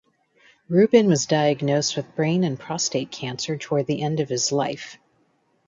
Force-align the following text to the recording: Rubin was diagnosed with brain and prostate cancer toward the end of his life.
Rubin 0.67 1.05
was 1.09 1.27
diagnosed 1.27 1.95
with 1.95 2.15
brain 2.15 2.43
and 2.43 2.59
prostate 2.59 3.11
cancer 3.11 3.55
toward 3.55 3.85
the 3.85 4.01
end 4.01 4.19
of 4.19 4.29
his 4.29 4.51
life. 4.51 4.97